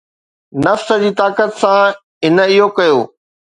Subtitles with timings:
[0.65, 1.87] نفس جي طاقت سان،
[2.25, 2.97] هن اهو ڪيو